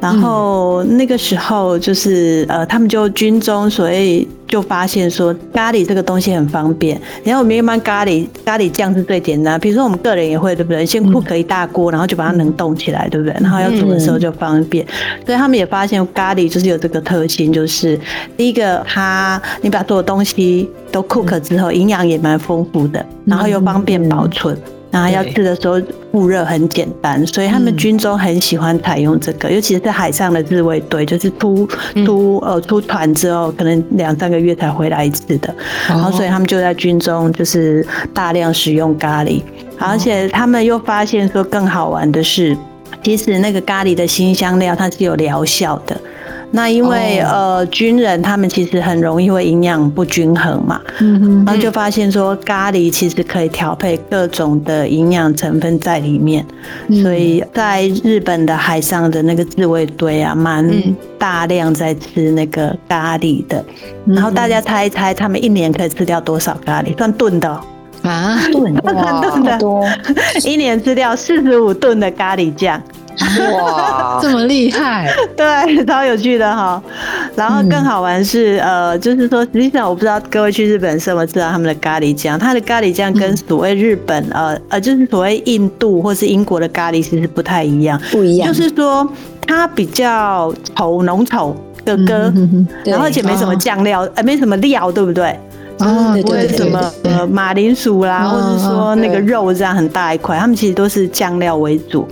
[0.00, 7.00] 然后那个时候就是呃，他们就军中，所以就发现说咖喱这个东西很方便。
[7.22, 10.84] 然后我们一般咖喱咖喱酱是最简单，比如说我们个人也会，对不对？
[10.84, 13.36] 先 cook 一大锅，然后就把它冷冻起来，对不对？
[13.40, 14.84] 然后要煮的时候就方便。
[15.26, 17.98] 所以他们也发现咖喱就是有这个特性，就是
[18.36, 24.56] 第一个它你把所有东西都 cook 之后，营养也蛮丰富的，然后又方便保存。
[24.56, 31.68] 然后要吃的时候复热很简单，所以他们军中很喜欢采用这个，尤其是海上的自卫队，就是出
[32.06, 35.54] 出呃出团之后，可能两三个月才回来一次的，
[35.88, 39.42] 然后所以他们就在军中就是大量使用咖喱，
[39.78, 42.56] 而且他们又发现说更好玩的是，
[43.02, 46.00] 其实那个咖喱的新香料它是有疗效的。
[46.50, 47.30] 那因为、oh.
[47.32, 56.44] 呃军人他们其实很容易会营养不均衡嘛，嗯哼，然后就发现说咖喱其实可以调配各种的营养成分在里面，
[56.88, 60.66] 嗯、所以在日本的海上的那个自卫队啊，蛮
[61.18, 63.62] 大量在吃那个咖喱的。
[64.06, 66.96] 嗯、然后大家猜一猜，他们一年可以吃掉多少咖喱？
[66.96, 68.40] 算炖的、喔、啊？
[68.50, 69.84] 炖炖的多，
[70.46, 72.82] 一年吃掉四十五吨的咖喱酱。
[73.52, 75.10] 哇， 这么厉害！
[75.36, 76.82] 对，超有趣的哈。
[77.34, 88.48] 然后更好玩是，嗯、呃，就是说，实际上我不知道各位去日本是否知道他们的咖喱酱，它的咖喱酱跟所谓日本，呃呃，就是所谓印度或是英国的咖喱其实不太一样，不一样。
[88.48, 89.06] 就是说，
[89.46, 91.54] 它比较稠浓稠
[91.84, 92.32] 的哥，
[92.84, 95.38] 然后而且没什么酱料，呃，没什么料，对不对？
[95.78, 102.08] 啊，不会什么呃马铃薯啦，或者说那个肉这样很大一块，他们其实都是酱料为主。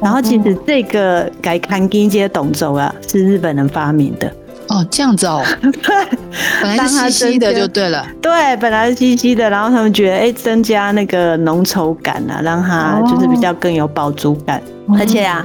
[0.00, 4.32] 然后其实这个改看金街董走啊，是日本人发明的。
[4.68, 6.18] 哦，这样子哦， 对，
[6.60, 8.06] 本来是稀稀的就对了。
[8.20, 14.62] 对，本来是稀稀的，然后他们觉得哎，增加那个浓稠感啊，让它就是比较更有饱足感。
[14.96, 15.44] 而且啊，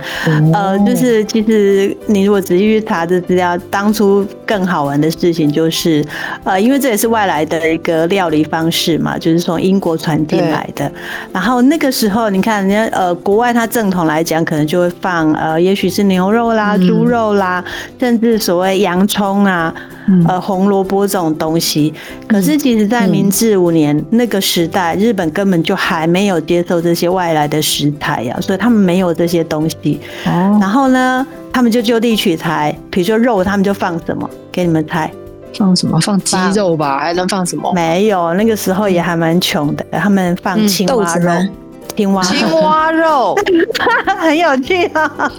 [0.54, 6.06] 呃，就是其实你如果仔细去查这资料，当初更好玩的事情就是，
[6.44, 10.92] 呃，因为这也是外来的一个料理方式嘛，就是从英国传进来的。
[11.32, 17.64] 然后那个时候，你看人家呃，国外它正统来讲，可能就会放呃，也许是牛肉啦、猪肉啦，
[18.00, 19.74] 甚至所谓洋葱啊、
[20.28, 21.94] 呃红萝卜这种东西。
[22.28, 29.44] 可是其实，在明治五年那个时代，日本根本就还没有接受这些外来的食材呀，所以他们没有这些。
[29.44, 34.28] 东西，然后呢，他们就就地取材，比如说肉，他们就放什么？
[34.52, 35.12] 给你们猜，
[35.56, 36.00] 放什么？
[36.00, 37.72] 放鸡肉吧，还能放什么？
[37.74, 41.30] 没有，那个时候也还蛮穷的，他们放青蛙肉，
[41.96, 43.36] 青蛙青蛙肉，
[44.20, 45.32] 很有趣啊。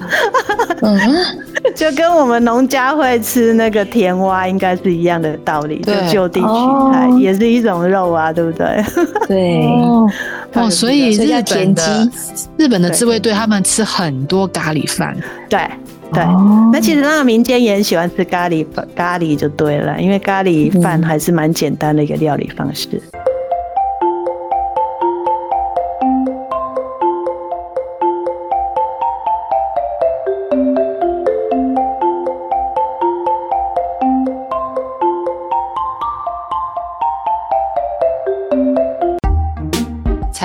[0.82, 0.98] 嗯，
[1.74, 8.84] 就跟我们农家会吃那个甜蛙，应该是一样的道理，就就地取材，也是一种肉啊，对不对？
[9.28, 9.64] 对。
[10.54, 12.08] 哦，所以日本的
[12.56, 15.16] 日本的自卫队他们吃很多咖喱饭，
[15.48, 15.58] 对
[16.12, 16.22] 对。
[16.22, 18.64] 哦、那其实那个民间也很喜欢吃咖喱
[18.94, 23.02] 咖喱就对了，因为咖喱饭还是蛮简单的一个料理方式。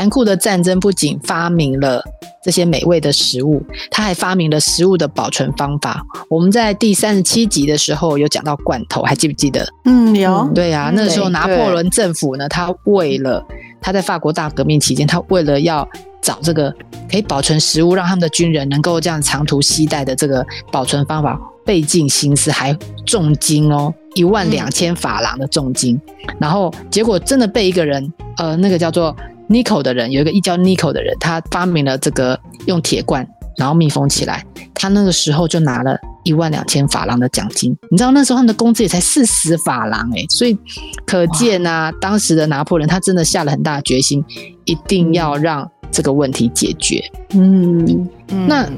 [0.10, 2.04] 残酷的战争不仅发明了
[2.44, 6.04] 这些美味的食物，他还发明了食物的保存方法。
[6.32, 9.68] 我们在第三十七集的时候有讲到罐头，还记不记得？
[9.86, 10.50] 嗯，有。
[10.56, 13.46] 对啊，那个时候拿破仑政府呢，他为了
[13.80, 15.88] 他在法国大革命期间，他为了要
[16.24, 16.74] 找这个
[17.12, 26.02] 可以保存食物，让他们的军人能够这样长途携带的这个保存方法，费尽心思，还重金哦，一万两千法郎的重金，
[26.40, 28.12] 然后结果真的被一个人。
[28.38, 29.14] 呃那个叫做
[29.50, 37.76] Nico 的人，有一个一叫 Nico 的人，他发明了这个用铁罐然后密封起来，他那个时候就拿了一万两千法郎的奖金。
[37.90, 40.58] 你知道那时候他们的工资也才四十法郎诶，所以
[41.06, 44.24] 可见啊，当时的拿破仑他真的下了很大的决心，
[44.66, 47.04] 一定要让这个问题解决。
[47.32, 48.08] 嗯，
[48.48, 48.70] 那。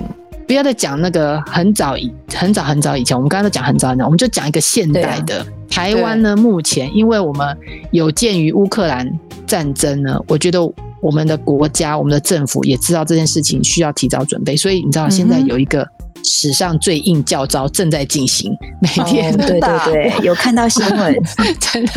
[0.51, 6.35] 不要再讲那个很早以很早很早以前，我们刚刚都讲很早很早，我们就讲一个现代的、啊、台湾呢。
[6.35, 7.57] 目前，因为我们
[7.91, 9.09] 有鉴于乌克兰
[9.47, 10.59] 战争呢，我觉得
[11.01, 15.87] 我们的国家、我们的政府也知道这件事情需要提早准备，所以你知道现在有一个。
[16.23, 21.15] 史上最硬教招正在进行，每天、哦、对对对，有看到新闻，
[21.59, 21.91] 真的。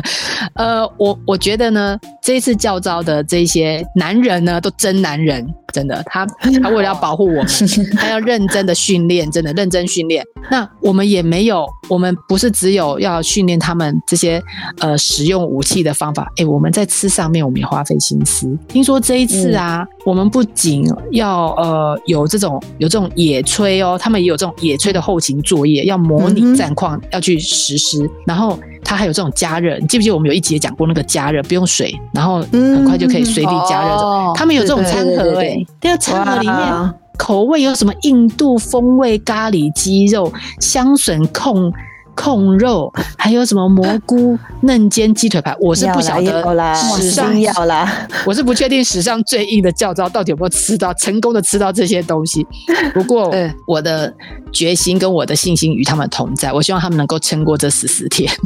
[0.55, 6.03] 呃，我我觉得呢，这一次教招的这些男人呢，都真男人，真的。
[6.07, 6.27] 他
[6.63, 7.47] 他为了要保护我们，
[7.99, 10.25] 他要认真的训练，真的认真训练。
[10.51, 14.43] 那我们也没有，我们不是只有要训练他们这些
[14.79, 18.59] 呃使用武器的方法，哎，我们在吃上面我们也花费心思。
[18.69, 24.15] 听说这一次啊，嗯、我们不仅要呃有这种有这种野炊哦，他们。
[24.15, 28.05] 也有这种野炊的后勤作业，要模拟战况，要去实施。
[28.05, 33.94] 嗯、然后它还有这种加热，你记不记得我们有一集也讲过那个加热，不用水，然后很快就可以随地加热。
[33.94, 37.92] 嗯、他们有这种餐盒哎、欸，这个餐盒里面口味有什么？
[38.03, 41.73] 印度风味咖喱鸡肉、香笋控。
[42.14, 45.55] 控肉，还有什么蘑菇嫩煎鸡腿排？
[45.61, 46.42] 我是不晓得
[46.74, 52.46] 史上要啦，我是不确定史上最硬的教招到底有没有吃到成功的吃到这些东西。
[52.92, 53.35] 不过
[53.66, 54.12] 我的
[54.53, 58.31] 决心跟我的信心与他们同在，我希望他们能够撑过这十四天。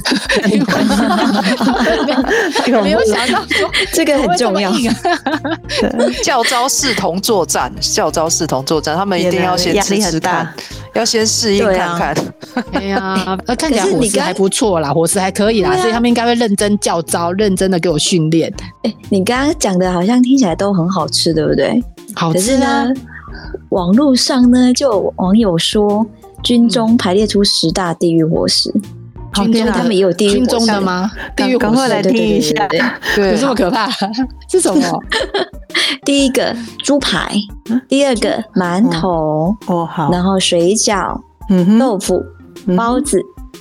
[2.83, 4.73] 没有想到说这个很重要，
[6.23, 10.53] 教招视同作战，教招视同作战，他们一定要先吃吃看。
[10.99, 12.17] 要先适应看看，
[12.73, 18.53] 哎呀，那看起来伙食还不错啦，伙食还可以啦，所以他们应该会认真教招，认真的给我训练。
[18.83, 21.83] 哎，你刚刚讲的好像听起来都很好吃，对不对？
[22.15, 22.39] 好吃。
[22.39, 22.93] 可是呢，
[23.71, 26.05] 网络上呢就有网友说，
[26.43, 28.73] 军中排列出十大地狱伙食。
[29.45, 31.11] 军中他们也有地狱军中的吗？
[31.37, 32.67] 地狱赶快来听一下，
[33.15, 33.89] 对，有这么可怕？
[34.51, 35.01] 是什么？
[36.05, 37.31] 第一个猪排，
[37.89, 41.19] 第二个馒头，哦好，然后水饺，
[41.51, 42.23] 嗯豆腐，
[42.77, 43.21] 包子，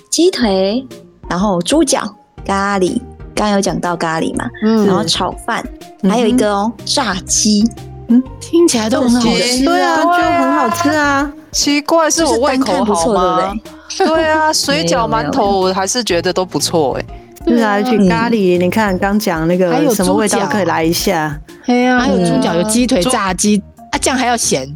[0.09, 0.85] 鸡腿，
[1.29, 2.01] 然后猪脚，
[2.45, 2.97] 咖喱，
[3.35, 5.63] 刚刚有讲到咖喱嘛，嗯，然后炒饭，
[6.09, 7.69] 还有一个哦炸鸡，
[8.07, 13.53] 嗯，听起来都很好吃，对啊，就很好吃啊，奇怪，是我胃口好吗？
[13.97, 17.05] 对啊，水饺、馒头我还是觉得都不错哎。
[17.47, 21.39] 是啊，去咖喱，你看刚讲那个还有什么味道可以来一下？
[21.65, 24.67] 对啊，还有猪脚，有鸡腿、炸鸡啊，这样还要咸，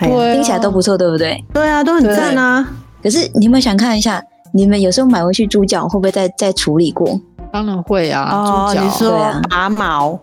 [0.00, 1.42] 听起来都不错，对不对？
[1.52, 2.66] 对啊，都很赞啊。
[3.00, 4.20] 可是你们想看一下，
[4.52, 7.20] 你们有时候买回去猪脚会不会再再处理过？
[7.52, 8.28] 当然会啊。
[8.32, 10.18] 哦，你说拔毛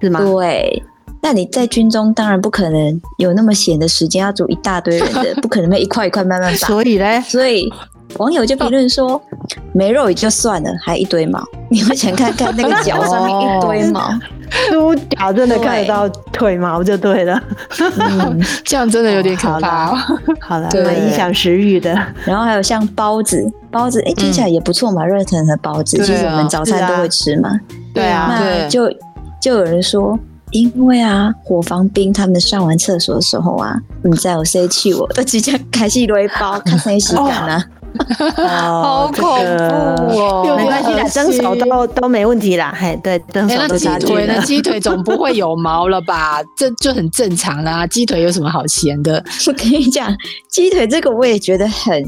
[0.00, 0.18] 是吗？
[0.20, 0.82] 对。
[1.24, 6.58] 那你在军中当然不可能有那么闲的时间要煮一大堆人的，不可能那一块一块慢慢拔。
[6.68, 7.72] 所以嘞，所以
[8.18, 9.18] 网友就评论说，
[9.72, 11.42] 没肉也就算了，还一堆毛。
[11.70, 14.10] 你们想看看那个脚上面一堆毛，
[14.70, 17.42] 猪脚真的看得到腿毛就对了。
[17.98, 19.96] 嗯，这样真的有点可怕。
[20.38, 21.98] 好了，蛮影响食欲的。
[22.26, 27.58] 然后还有像包子，包子哎听起来也不错嘛，热腾腾的包子，其实我们早餐都会吃嘛。
[27.94, 28.90] 对啊，那就
[29.40, 30.18] 就有人说。
[30.54, 36.06] 因为啊，火房兵他们上完厕所的时候啊，你在有谁去我都直接开始一
[36.38, 37.64] 包， 看谁洗干啊，
[38.80, 40.54] 好恐怖哦！
[40.56, 42.72] 没关系啦，蒸熟都都没问题啦。
[42.76, 44.16] 嘿，对，蒸熟都杀菌。
[44.28, 46.40] 那鸡腿总不会有毛了吧？
[46.56, 47.84] 这就很正常啦。
[47.88, 49.20] 鸡腿有什么好嫌的？
[49.48, 50.16] 我跟你讲，
[50.48, 52.04] 鸡腿这个我也觉得很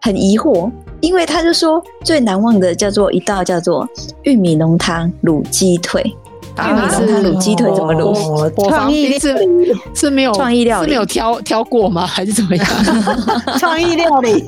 [0.00, 3.84] 很疑惑，因为他就说最难忘的叫做一道叫做
[4.22, 6.16] 玉米浓汤卤鸡腿。
[6.58, 8.68] 玉米浓汤卤鸡腿怎么卤？
[8.68, 9.34] 创意是
[9.94, 12.06] 是没有创意料理，是没有挑挑过吗？
[12.06, 12.66] 还是怎么样？
[13.58, 14.44] 创意料理，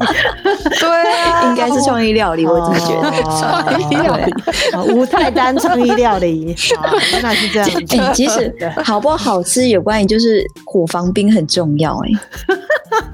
[0.80, 3.22] 对啊，应该是创意料理，我怎么觉得？
[3.22, 6.54] 创意料理，无菜单创意料理，
[7.12, 7.68] 原来是这样。
[7.98, 12.56] 哎，其实好不好吃有关于就是伙房兵很重要哎。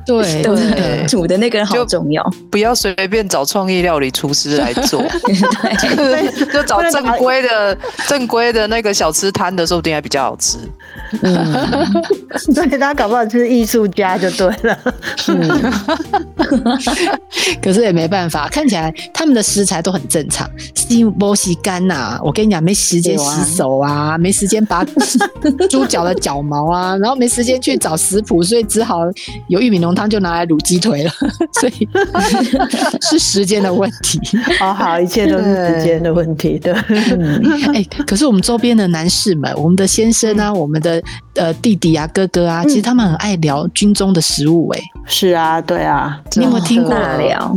[0.08, 5.02] 对对，煮的那个人好重要，不要随便找创意料理厨师来做，
[5.94, 10.56] 对，就找正规的正规的那个小吃摊的，说不定还比较好吃。
[11.22, 12.02] 嗯，
[12.54, 14.78] 所以他搞不好就是艺术家就对了。
[15.28, 15.72] 嗯，
[17.60, 22.18] 可是也没办法，看起来他们的食材都很正常，洗不洗干呐？
[22.24, 24.84] 我跟你讲，没时间洗手啊，没时间拔
[25.68, 29.02] 猪脚的脚毛啊，然后没时间去找食谱，所以只好
[29.48, 31.10] 有玉米浓汤就拿来卤鸡腿了，
[31.58, 31.88] 所以
[33.02, 34.20] 是时间的问题。
[34.60, 36.56] 好好，一切都是时间的问题。
[36.56, 36.72] 对，
[37.74, 41.02] 哎、可是我们周边的男士们，我们的先生啊，我们的
[41.34, 44.78] 呃弟弟啊、哥哥啊，其实他们很爱聊军中的食物、欸。
[44.78, 46.94] 哎，是啊，对啊，你有没有听过？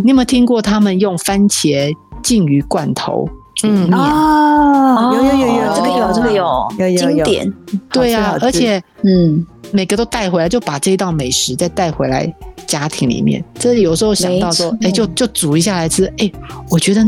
[0.03, 3.29] 你有没有听过他们用番茄鲫鱼罐头？
[3.63, 7.53] 嗯啊，有有有有，这个有这个有有有经典，
[7.91, 12.34] 对啊，而且嗯，每个都带回来，就把这一道美食再带回来
[12.67, 13.43] 家庭里面。
[13.57, 16.05] 这有时候想到说，哎，就就煮一下来吃。
[16.17, 16.32] 哎，
[16.69, 17.05] 我觉得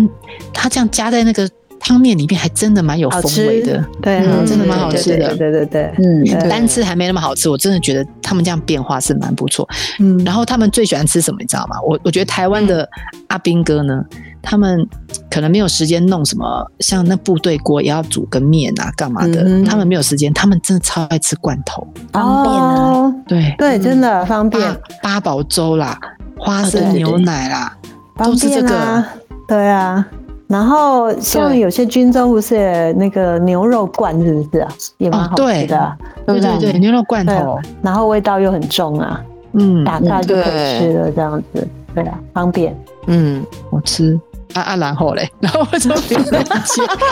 [0.53, 1.49] 他这样加在那个
[1.79, 9.67] 汤面里面，还真的蛮有风味的，对，真的蛮好吃的，对对对，嗯，单吃还没那么好吃，我真的觉得他们这样变化是蛮不错。
[9.99, 11.75] 嗯，然后他们最喜欢吃什么，你知道吗？
[11.81, 12.87] 我我觉得台湾的
[13.27, 14.03] 阿兵哥呢。
[14.43, 14.87] 他们
[15.31, 19.41] 可能没有时间弄什么，像那部队锅也要煮个面啊，干嘛的？
[19.43, 22.61] 嗯、他们没有时间，他们真的超爱吃罐头，方便啊！
[22.61, 23.55] 哦、对。
[23.57, 24.61] 对，真的方便。
[25.01, 25.97] 八宝粥啦，
[26.37, 27.75] 花生牛奶啦，
[28.17, 28.25] 哦、对。
[28.25, 28.77] 对对都是这个。
[28.77, 29.09] 啊。
[29.47, 30.05] 对啊，
[30.47, 34.69] 然后像有些军中不是那个牛肉罐，是不是啊？
[34.97, 36.41] 也蛮好吃的，哦、对，对？
[36.59, 39.21] 对对，牛肉罐头，然后味道又很重啊，
[39.53, 42.75] 嗯，打开就可以吃了，这样子，对，对啊，方便，
[43.07, 44.19] 嗯，我吃。
[44.53, 45.95] 啊啊，然后嘞，然后为什么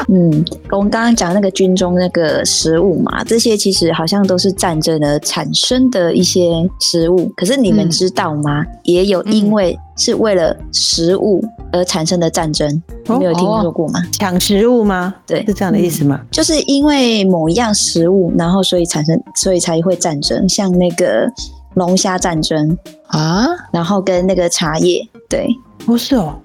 [0.10, 7.32] 嗯，我们刚刚讲那个军中那个食物嘛，这些其实好像都是战争而产生的一些食物。
[7.36, 8.62] 可是你们知道吗？
[8.62, 12.70] 嗯、也有因为是为了食物而产生的战争，
[13.08, 14.04] 嗯、你没有听说过吗？
[14.12, 15.14] 抢食物吗？
[15.26, 16.22] 对，是这样的意思吗？
[16.32, 20.48] 就是因为某一样食物，然后所以产生，所以才会战争。
[20.48, 21.28] 像那个
[21.76, 22.78] 龙虾战争
[23.08, 25.48] 啊，然后跟那个茶叶，对，
[25.86, 26.36] 不是哦。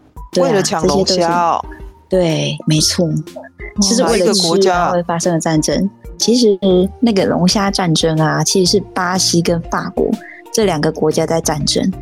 [0.43, 1.65] 为了抢龙虾哦，
[2.09, 3.09] 对，没错，
[3.81, 5.89] 其实为了吃才会发生的战争。
[6.19, 6.59] 其实
[7.01, 10.09] 那个龙虾战争啊，其实是巴西跟法国
[10.53, 11.93] 这两个国家在战争。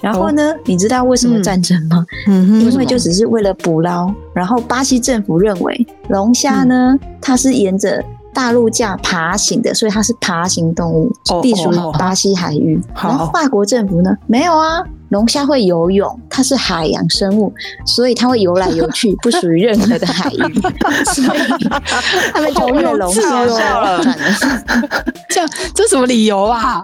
[0.00, 2.04] 然后呢，哦、你知道为什么战争吗？
[2.26, 4.12] 嗯，因为就只是为了捕捞。
[4.34, 11.10] 然后巴西政府认为龙虾呢，嗯、它是沿着大陆架爬行的，所以它是爬行动物，
[11.42, 12.78] 隶属于巴西海域。
[12.94, 14.84] 然后法国政府呢，没有啊。
[15.14, 17.52] 龙虾会游泳，它是海洋生物，
[17.86, 20.60] 所以它会游来游去， 不属于任何的海域。
[21.14, 21.38] 所以
[22.32, 24.02] 他们就为了龙虾了。
[25.30, 26.82] 这样这什么理由啊？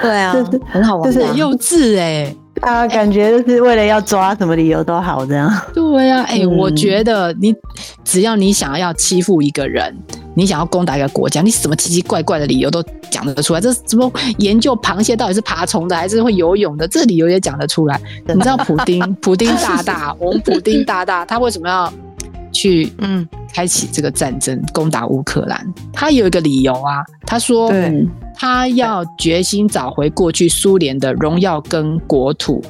[0.00, 0.32] 对啊，
[0.70, 2.36] 很好玩，就是幼稚哎、欸。
[2.60, 5.50] 啊，感觉就是为了要抓什么理由都好这样。
[5.74, 7.54] 对呀、啊，哎、欸，嗯、我觉得你
[8.04, 9.94] 只要你想要欺负一个人，
[10.34, 13.60] 你想要攻打一个国家，你什么奇奇怪怪的理由都讲得出来。
[13.60, 18.00] 这什么研究螃蟹到底是爬虫的还是会游泳的，这理由也讲得出来。
[18.26, 21.92] 你知道普丁，普丁大大，我们普丁大大，他为什么要
[22.52, 25.64] 去 嗯开启这个战争攻打乌克兰？
[25.92, 27.68] 他有一个理由啊，他说。
[27.70, 32.60] 对他要决心找回过去苏联的荣耀跟国土，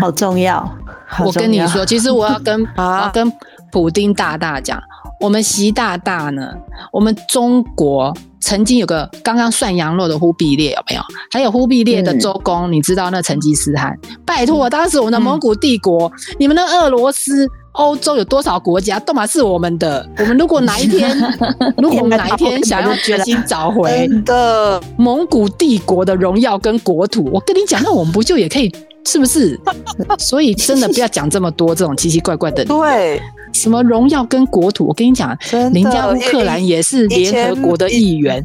[0.00, 0.66] 好重要。
[1.22, 3.30] 我跟你说，其实我要跟我要跟
[3.70, 4.82] 普丁大大讲，
[5.20, 6.54] 我们习大大呢，
[6.90, 11.02] 我们中国曾经有个刚刚涮羊肉的忽必烈有没有？
[11.30, 13.94] 还有忽必烈的周公，你知道那成吉思汗？
[14.24, 17.46] 拜托，当时我们的蒙古帝国，你们的俄罗斯。
[17.74, 20.06] 欧洲有多少国家都嘛是我们的？
[20.18, 21.10] 我们如果哪一天，
[21.76, 28.72] 如果我们哪一天想要决心找回的蒙古帝国的荣耀跟国土，我跟你讲，那我们不就也可以？
[29.06, 29.58] 是不是？
[30.18, 32.64] 所以真的不要讲这么多这种奇奇怪怪的。
[32.66, 33.20] 对。
[33.52, 34.84] 什么荣耀跟国土？
[34.84, 38.44] 我跟你讲，人家乌克兰也是联合国的一员。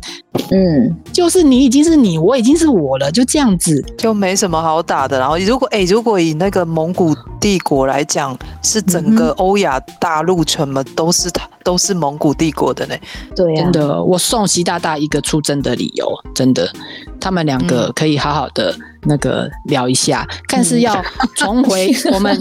[0.52, 5.18] 嗯，就是你已经是你，我已经是我了，就这样子，就没什么好打的。
[5.18, 12.96] 然后如果哎、欸，如果以那个蒙古帝国来讲，是整个欧亚大陆什么都是他，都是蒙古帝国的呢。
[13.36, 16.72] 对啊，真的，我送习大大一个出征的理由，真的，
[17.20, 21.04] 他们两个可以好好的那个聊一下，嗯、看是要
[21.36, 22.40] 重回 我们。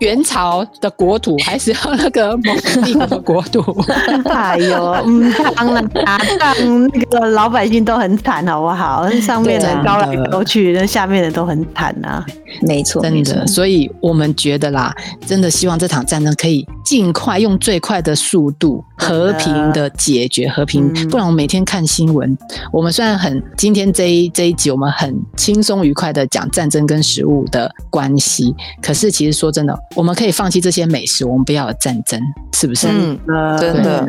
[0.00, 3.60] 元朝的国土还是要那个蒙古帝国的国土？
[4.32, 9.06] 哎呦，嗯，当然打仗那个老百姓都很惨，好不好？
[9.20, 12.24] 上面的高来高去，那下面的都很惨啊。
[12.62, 13.46] 没错，真的。
[13.46, 14.90] 所以我们觉得啦，
[15.26, 20.92] 真的希望这场战争可以尽快用最快的速度和平的解决，和平。
[21.08, 22.36] 不然我每天看新闻，
[22.72, 29.78] 我们虽然很今天这一这一集我们很轻松愉快的讲战争跟食物的关系，可是其实说真的。
[29.94, 32.20] 我们可以放弃这些美食，我们不要有战争，
[32.52, 32.88] 是不是？
[32.88, 33.18] 嗯，
[33.58, 34.06] 真的。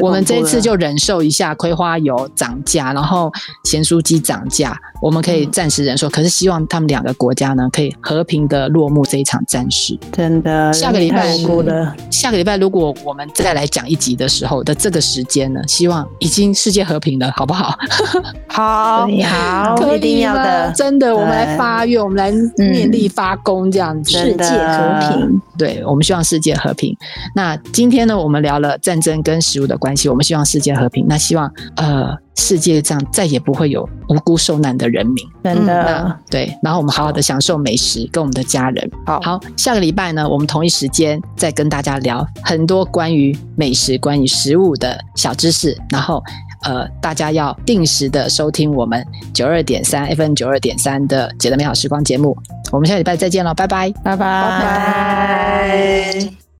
[0.00, 3.30] 我们这一次就忍受一下葵花油涨价，然后
[3.64, 9.98] 咸酥鸡涨价，我们可以暂时忍受，可是希望他们两个国家呢，可以和平的落幕这一场战事。
[10.12, 11.36] 真的，下个礼拜。
[12.10, 17.74] 下个礼拜如果我们再来讲一集的时候的这个时间呢，希望已经世界和平了，好不好？
[18.46, 20.70] 好，好，一定要的。
[20.72, 24.10] 真的，我们来发愿，我们来念力发功，这样子。
[24.10, 26.94] 世界和平，对，我们希望世界和平。
[27.34, 31.06] 那今天呢，我们聊了战争跟食物的关系，我们希望世界和平。
[31.08, 32.14] 那希望呃。
[32.36, 36.18] 世界上再也不会有无辜受难的人民，真的。
[36.30, 38.90] 对，然后我们好好的享受美食，跟我们的家人。
[39.06, 45.76] 好，好，下个礼拜呢，我们同一时间再跟大家聊很多关于美食、关于食物的小知识。
[45.90, 46.22] 然后，
[46.62, 52.36] 呃，大家要定时的收听我们九二点三 FM 九二点三的《姐的美好时光》节目。
[52.72, 54.60] 我们下礼拜再见了，拜拜，拜拜，拜
[56.20, 56.40] 拜。